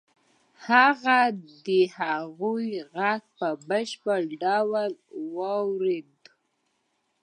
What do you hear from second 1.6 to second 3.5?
د هغې غږ په